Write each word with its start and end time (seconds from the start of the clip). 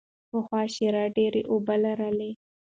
پخوا 0.29 0.61
شیره 0.75 1.03
ډېره 1.15 1.41
اوبه 1.51 1.75
لرله. 1.83 2.29